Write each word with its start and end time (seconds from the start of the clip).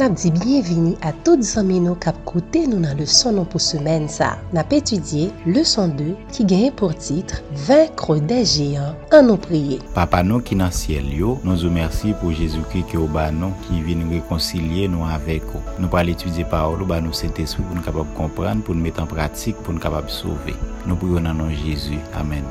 Nap 0.00 0.16
di 0.16 0.30
bienvini 0.32 0.94
a 1.04 1.12
tout 1.12 1.42
zanmen 1.44 1.84
nou 1.84 1.96
kap 2.00 2.16
koute 2.24 2.62
nou 2.64 2.80
nan 2.80 2.96
leson 2.96 3.34
nou 3.36 3.44
pou 3.44 3.60
semen 3.60 4.06
sa. 4.08 4.30
Nap 4.56 4.72
etudye 4.72 5.26
leson 5.44 5.92
2 5.98 6.14
ki 6.32 6.46
genye 6.48 6.70
pou 6.72 6.96
titre 6.96 7.42
Vinkro 7.66 8.16
de 8.30 8.38
Géant 8.48 9.12
an 9.12 9.28
nou 9.28 9.36
priye. 9.36 9.76
Papa 9.92 10.22
nou 10.24 10.40
ki 10.40 10.56
nan 10.56 10.72
siel 10.72 11.10
yo, 11.12 11.34
nou 11.44 11.60
zou 11.60 11.68
mersi 11.74 12.14
pou 12.22 12.32
Jezouki 12.32 12.80
ki 12.88 12.96
ou 12.96 13.12
ba 13.12 13.26
nou 13.28 13.52
ki 13.66 13.82
vi 13.84 13.98
nou 14.00 14.16
rekoncilie 14.16 14.88
nou 14.88 15.04
avek 15.04 15.44
ou. 15.52 15.60
Nou 15.76 15.92
pal 15.92 16.08
etudye 16.14 16.48
paolo 16.48 16.88
ba 16.88 17.02
nou 17.04 17.12
sente 17.12 17.44
sou 17.44 17.60
pou 17.66 17.76
nou 17.76 17.84
kapap 17.84 18.16
kompran, 18.16 18.64
pou 18.64 18.72
nou 18.72 18.88
met 18.88 19.04
an 19.04 19.10
pratik, 19.10 19.60
pou 19.66 19.76
nou 19.76 19.84
kapap 19.84 20.08
souve. 20.08 20.56
Nou 20.88 20.96
priyo 20.96 21.20
nan 21.20 21.44
nou 21.44 21.52
Jezou. 21.60 22.00
Amen. 22.16 22.48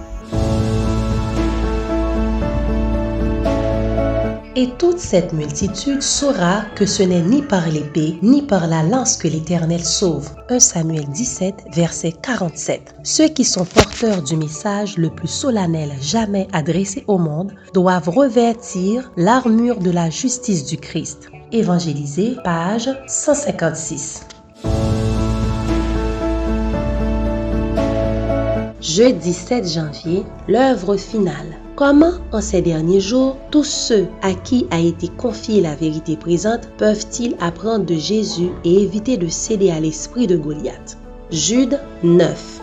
Et 4.62 4.72
toute 4.78 5.00
cette 5.00 5.32
multitude 5.32 6.02
saura 6.02 6.66
que 6.76 6.86
ce 6.86 7.02
n'est 7.02 7.22
ni 7.22 7.42
par 7.42 7.70
l'épée, 7.70 8.20
ni 8.22 8.42
par 8.42 8.68
la 8.68 8.84
lance 8.84 9.16
que 9.16 9.30
l'Éternel 9.30 9.86
sauve. 9.86 10.32
1 10.50 10.60
Samuel 10.60 11.06
17, 11.08 11.68
verset 11.72 12.12
47. 12.22 12.94
Ceux 13.04 13.30
qui 13.30 13.46
sont 13.46 13.64
porteurs 13.64 14.22
du 14.22 14.36
message 14.36 14.98
le 14.98 15.12
plus 15.12 15.30
solennel 15.30 15.94
jamais 16.02 16.50
adressé 16.52 17.06
au 17.08 17.18
monde 17.18 17.54
doivent 17.74 18.10
revêtir 18.10 19.14
l'armure 19.16 19.80
de 19.80 19.92
la 19.92 20.10
justice 20.10 20.66
du 20.66 20.76
Christ. 20.76 21.30
Évangélisé, 21.54 22.36
page 22.44 22.90
156. 23.08 24.26
Jeudi 28.82 29.32
7 29.32 29.70
janvier, 29.70 30.26
l'œuvre 30.50 30.98
finale. 30.98 31.56
Comment, 31.80 32.16
en 32.34 32.42
ces 32.42 32.62
derniers 32.62 33.00
jours, 33.00 33.38
tous 33.52 33.64
ceux 33.64 34.08
à 34.22 34.34
qui 34.34 34.68
a 34.70 34.82
été 34.82 35.08
confiée 35.08 35.62
la 35.62 35.76
vérité 35.76 36.18
présente 36.18 36.68
peuvent-ils 36.78 37.38
apprendre 37.40 37.86
de 37.86 37.96
Jésus 37.96 38.50
et 38.66 38.84
éviter 38.84 39.16
de 39.16 39.30
céder 39.30 39.72
à 39.72 39.80
l'esprit 39.80 40.28
de 40.28 40.36
Goliath? 40.36 40.98
Jude 41.32 41.80
9. 42.04 42.60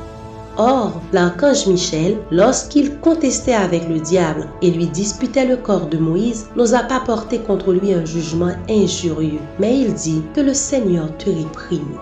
Or, 0.59 1.01
l'archange 1.15 1.67
Michel, 1.67 2.19
lorsqu'il 2.31 2.99
contestait 2.99 3.55
avec 3.55 3.89
le 3.89 4.01
diable 4.01 4.51
et 4.61 4.71
lui 4.71 4.87
disputait 4.87 5.47
le 5.47 5.57
corps 5.57 5.87
de 5.87 5.97
Moïse, 5.97 6.49
n'osa 6.55 6.83
pas 6.83 7.01
porter 7.01 7.39
contre 7.39 7.73
lui 7.73 7.95
un 7.95 8.05
jugement 8.05 8.53
injurieux, 8.69 9.41
mais 9.59 9.79
il 9.79 9.95
dit 9.95 10.21
que 10.35 10.43
le 10.43 10.53
Seigneur 10.53 11.09
te 11.17 11.31
réprime. 11.31 11.99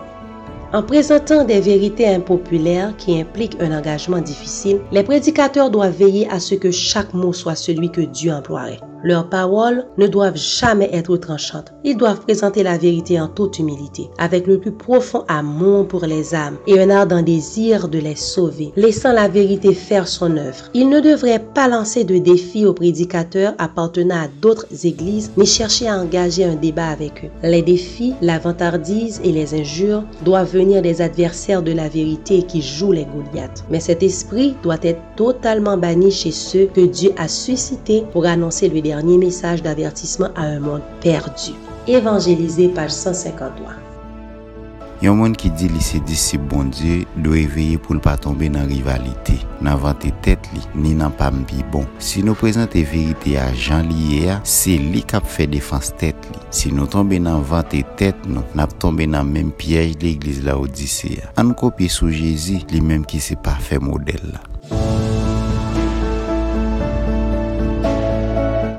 En 0.75 0.83
présentant 0.83 1.45
des 1.45 1.61
vérités 1.61 2.09
impopulaires 2.09 2.97
qui 2.97 3.21
impliquent 3.21 3.61
un 3.61 3.79
engagement 3.79 4.19
difficile, 4.19 4.81
les 4.91 5.05
prédicateurs 5.05 5.71
doivent 5.71 5.97
veiller 5.97 6.29
à 6.29 6.41
ce 6.41 6.57
que 6.57 6.73
chaque 6.73 7.15
mot 7.15 7.33
soit 7.33 7.55
celui 7.55 7.93
que 7.93 8.01
Dieu 8.01 8.33
emploierait. 8.33 8.81
Leurs 9.05 9.29
paroles 9.29 9.85
ne 9.99 10.07
doivent 10.07 10.39
jamais 10.39 10.89
être 10.91 11.15
tranchantes. 11.19 11.75
Ils 11.85 11.99
doivent 11.99 12.21
présenter 12.21 12.63
la 12.63 12.79
vérité 12.79 13.21
en 13.21 13.29
toute 13.29 13.59
humilité, 13.59 14.09
avec 14.17 14.47
le 14.47 14.59
plus 14.59 14.73
profond 14.73 15.25
amour 15.29 15.87
pour 15.87 16.07
les 16.07 16.35
âmes 16.35 16.57
et 16.67 16.81
un 16.81 16.89
ardent 16.89 17.21
désir 17.21 17.89
de 17.89 17.99
les 17.99 18.15
sauver, 18.15 18.73
laissant 18.77 19.13
la 19.13 19.29
vérité 19.29 19.75
faire 19.75 20.09
son 20.09 20.39
œuvre. 20.39 20.71
Ils 20.73 20.89
ne 20.89 21.01
devraient 21.01 21.45
pas 21.53 21.69
lancer 21.69 22.05
de 22.05 22.17
défis 22.17 22.65
aux 22.65 22.73
prédicateurs 22.73 23.53
appartenant 23.59 24.23
à 24.23 24.29
d'autres 24.41 24.87
églises, 24.87 25.33
ni 25.37 25.45
chercher 25.45 25.87
à 25.87 26.01
engager 26.01 26.45
un 26.45 26.55
débat 26.55 26.89
avec 26.89 27.25
eux. 27.27 27.47
Les 27.47 27.61
défis, 27.61 28.15
la 28.23 28.39
vantardise 28.39 29.21
et 29.23 29.33
les 29.33 29.53
injures 29.53 30.05
doivent 30.25 30.51
venir 30.51 30.81
des 30.81 31.03
adversaires 31.03 31.63
de 31.63 31.73
la 31.73 31.91
vérité 31.91 32.43
qui 32.45 32.63
jouent 32.63 32.93
les 32.93 33.05
Goliaths. 33.05 33.67
Mais 33.69 33.81
cet 33.81 34.03
esprit 34.03 34.55
doit 34.63 34.79
être 34.83 35.03
totalement 35.15 35.77
banni 35.77 36.11
chez 36.11 36.31
ceux 36.31 36.71
que 36.75 36.81
Dieu 36.81 37.11
a 37.19 37.29
suscités 37.29 38.05
pour 38.11 38.25
annoncer 38.25 38.71
le 38.71 38.81
dernier 38.81 38.94
dernier 38.95 39.19
message 39.19 39.61
d'avertissement 39.61 40.31
à 40.37 40.43
un 40.43 40.61
monde 40.61 40.83
perdu. 41.01 41.51
Évangéliser, 41.89 42.69
page 42.69 42.93
153. 42.93 43.73
Yon 45.03 45.19
moun 45.19 45.35
ki 45.37 45.51
di 45.59 45.67
li 45.69 45.83
se 45.83 45.99
disip 46.07 46.45
bon 46.49 46.71
Diyo, 46.73 47.03
do 47.25 47.35
eveye 47.37 47.75
pou 47.83 47.97
l 47.97 48.01
pa 48.01 48.15
tombe 48.17 48.47
nan 48.49 48.71
rivalite, 48.71 49.35
nan 49.67 49.81
vante 49.83 50.13
tet 50.25 50.47
li, 50.55 50.63
ni 50.79 50.95
nan 50.97 51.13
pam 51.19 51.43
pi 51.51 51.67
bon. 51.75 51.85
Si 51.99 52.23
nou 52.25 52.39
prezente 52.39 52.85
verite 52.87 53.35
a 53.43 53.51
jan 53.51 53.91
liye 53.91 54.31
a, 54.37 54.39
se 54.47 54.79
li 54.79 55.03
kap 55.03 55.27
fe 55.29 55.51
defans 55.51 55.91
tet 56.01 56.31
li. 56.31 56.41
Si 56.55 56.73
nou 56.73 56.87
tombe 56.89 57.19
nan 57.21 57.43
vante 57.51 57.83
tet 57.99 58.25
nou, 58.31 58.47
nap 58.57 58.79
tombe 58.81 59.11
nan 59.11 59.29
menm 59.35 59.53
piyej 59.59 59.99
l'Eglise 59.99 60.47
la 60.47 60.57
Odisea. 60.63 61.35
An 61.43 61.53
kopye 61.59 61.91
sou 61.91 62.15
Jezi, 62.15 62.63
li 62.71 62.81
menm 62.81 63.05
ki 63.05 63.21
se 63.21 63.37
pa 63.37 63.59
fe 63.59 63.83
model 63.83 64.31
la. 64.31 64.54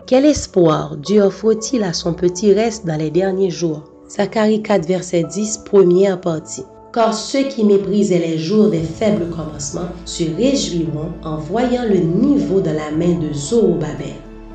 Quel 0.07 0.25
espoir 0.25 0.97
Dieu 0.97 1.23
offre-t-il 1.23 1.81
à 1.81 1.91
son 1.91 2.13
petit 2.13 2.53
reste 2.53 2.85
dans 2.85 2.95
les 2.95 3.09
derniers 3.09 3.49
jours? 3.49 3.85
Zacharie 4.07 4.61
4, 4.61 4.85
verset 4.85 5.23
10, 5.23 5.61
première 5.65 6.21
partie. 6.21 6.61
Car 6.93 7.11
ceux 7.11 7.45
qui 7.45 7.63
méprisaient 7.63 8.19
les 8.19 8.37
jours 8.37 8.69
des 8.69 8.83
faibles 8.83 9.31
commencements 9.31 9.89
se 10.05 10.25
réjouiront 10.37 11.09
en 11.23 11.37
voyant 11.37 11.85
le 11.89 11.97
niveau 11.97 12.61
de 12.61 12.69
la 12.69 12.91
main 12.91 13.17
de 13.17 13.33
Zorobabel. 13.33 14.13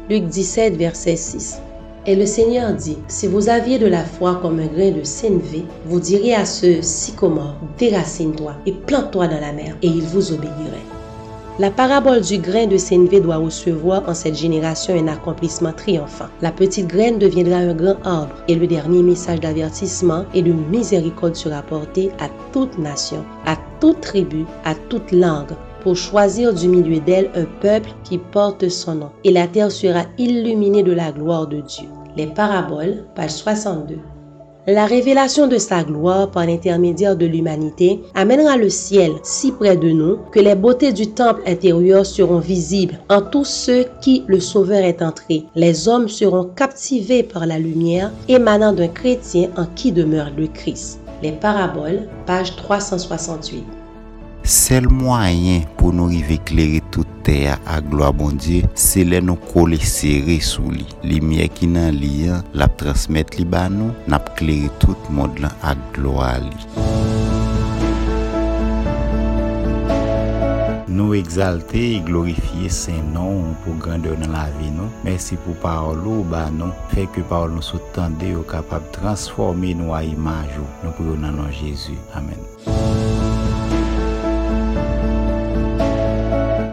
Luc 0.09 0.27
17, 0.27 0.77
verset 0.77 1.17
6. 1.17 1.59
Et 2.07 2.15
le 2.15 2.27
Seigneur 2.27 2.73
dit, 2.73 2.99
si 3.09 3.27
vous 3.27 3.49
aviez 3.49 3.81
de 3.81 3.89
la 3.89 4.05
foi 4.05 4.39
comme 4.41 4.61
un 4.61 4.69
grain 4.69 4.93
de 4.93 5.03
sénévé, 5.03 5.65
vous 5.85 5.99
diriez 5.99 6.37
à 6.37 6.45
ce 6.45 6.81
sycomore, 6.81 7.57
déracine-toi 7.77 8.55
et 8.67 8.73
plante-toi 8.73 9.27
dans 9.27 9.41
la 9.41 9.53
mer, 9.53 9.77
et 9.83 9.89
il 9.89 10.03
vous 10.03 10.33
obéirait. 10.33 10.90
La 11.61 11.71
parabole 11.71 12.23
du 12.23 12.39
grain 12.39 12.67
de 12.67 12.79
sénévé 12.79 13.21
doit 13.21 13.37
recevoir 13.37 14.09
en 14.09 14.15
cette 14.15 14.35
génération 14.35 14.95
un 14.95 15.09
accomplissement 15.09 15.75
triomphant. 15.75 16.31
La 16.41 16.53
petite 16.53 16.87
graine 16.87 17.19
deviendra 17.19 17.57
un 17.57 17.75
grand 17.75 17.99
arbre 18.03 18.35
et 18.49 18.55
le 18.55 18.67
dernier 18.67 19.03
message 19.03 19.41
d'avertissement 19.41 20.25
et 20.33 20.41
de 20.41 20.53
miséricorde 20.55 21.37
sera 21.37 21.61
porté 21.61 22.13
à 22.19 22.31
toute 22.55 22.79
nation, 22.79 23.27
à 23.45 23.59
toute 23.79 24.01
tribu, 24.01 24.47
à 24.65 24.75
toute 24.75 25.13
langue 25.13 25.53
pour 25.83 25.99
choisir 25.99 26.55
du 26.55 26.67
milieu 26.67 26.99
d'elle 26.99 27.31
un 27.35 27.45
peuple 27.61 27.91
qui 28.05 28.17
porte 28.17 28.67
son 28.71 28.95
nom. 28.95 29.11
Et 29.25 29.31
la 29.31 29.47
terre 29.47 29.71
sera 29.71 30.05
illuminée 30.17 30.83
de 30.83 30.93
la 30.93 31.13
gloire 31.13 31.47
de 31.47 31.61
Dieu. 31.61 31.91
Les 32.17 32.29
paraboles, 32.29 33.05
page 33.15 33.33
62. 33.33 33.99
La 34.67 34.85
révélation 34.85 35.47
de 35.47 35.57
sa 35.57 35.83
gloire 35.85 36.31
par 36.31 36.45
l'intermédiaire 36.45 37.17
de 37.17 37.25
l'humanité 37.25 38.01
amènera 38.15 38.59
le 38.59 38.69
ciel 38.69 39.13
si 39.23 39.53
près 39.53 39.75
de 39.75 39.89
nous 39.89 40.19
que 40.31 40.39
les 40.39 40.55
beautés 40.55 40.93
du 40.93 41.07
temple 41.07 41.41
intérieur 41.47 42.05
seront 42.05 42.41
visibles 42.41 42.99
en 43.09 43.23
tous 43.23 43.47
ceux 43.47 43.87
qui 44.03 44.23
le 44.27 44.39
Sauveur 44.39 44.85
est 44.85 45.01
entré. 45.01 45.45
Les 45.55 45.89
hommes 45.89 46.09
seront 46.09 46.45
captivés 46.45 47.23
par 47.23 47.47
la 47.47 47.59
lumière 47.59 48.13
émanant 48.29 48.75
d'un 48.75 48.89
chrétien 48.89 49.49
en 49.57 49.65
qui 49.65 49.93
demeure 49.93 50.31
le 50.37 50.47
Christ. 50.47 51.01
Les 51.23 51.33
paraboles, 51.33 52.07
page 52.27 52.55
368. 52.57 53.80
Sel 54.45 54.89
mwayen 54.89 55.67
pou 55.79 55.93
nou 55.93 56.09
rive 56.11 56.39
kleri 56.49 56.81
tout 56.95 57.09
teya 57.27 57.59
a 57.69 57.81
gloa 57.85 58.11
bon 58.13 58.33
bondye, 58.33 58.65
se 58.75 59.05
le 59.05 59.21
nou 59.21 59.37
kole 59.53 59.79
sere 59.79 60.39
sou 60.45 60.73
li. 60.73 60.87
Li 61.05 61.21
miye 61.21 61.49
ki 61.53 61.69
nan 61.71 61.97
li 62.01 62.31
an, 62.33 62.47
lap 62.57 62.79
transmet 62.81 63.37
li 63.39 63.45
ba 63.45 63.69
nou, 63.73 63.93
nap 64.09 64.33
kleri 64.41 64.73
tout 64.83 65.13
mod 65.13 65.39
lan 65.45 65.53
a 65.63 65.77
gloa 65.95 66.39
li. 66.45 66.57
Nou 70.91 71.15
exalte 71.15 71.79
e 71.79 72.01
glorifiye 72.03 72.69
sen 72.75 73.13
non 73.15 73.55
pou 73.63 73.79
grandeur 73.81 74.19
nan 74.21 74.35
la 74.35 74.49
vi 74.57 74.73
nou. 74.75 74.91
Mersi 75.07 75.39
pou 75.45 75.55
parolo 75.63 76.25
ba 76.29 76.49
nou. 76.53 76.75
Fek 76.91 77.15
ke 77.15 77.25
parolo 77.31 77.63
sou 77.65 77.79
tende 77.95 78.35
yo 78.35 78.43
kapab 78.51 78.91
transforme 78.97 79.71
nou 79.79 79.95
a 79.97 80.03
imaj 80.05 80.51
yo. 80.59 80.67
Nou 80.83 80.97
pou 80.99 81.13
yo 81.13 81.21
nan 81.21 81.39
nan 81.39 81.55
Jezu. 81.55 81.95
Amen. 82.19 83.40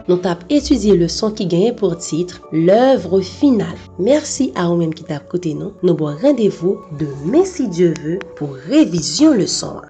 Nous 0.07 0.19
avons 0.23 0.39
étudié 0.49 0.95
le 0.95 1.07
son 1.07 1.31
qui 1.31 1.45
gagnait 1.45 1.73
pour 1.73 1.97
titre 1.97 2.41
L'œuvre 2.51 3.21
finale. 3.21 3.77
Merci 3.99 4.51
à 4.55 4.67
vous-même 4.67 4.93
qui 4.93 5.03
t'a 5.03 5.19
côté 5.19 5.53
nous. 5.53 5.73
Nous 5.83 5.93
avons 5.93 6.15
rendez-vous 6.15 6.79
de 6.97 7.07
si 7.45 7.67
Dieu 7.67 7.93
veut 8.01 8.19
pour 8.35 8.53
révision 8.53 9.33
le 9.33 9.47
son. 9.47 9.81